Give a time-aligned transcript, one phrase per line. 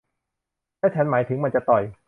[0.79, 1.83] และฉันหมายถึงมันจะต่อย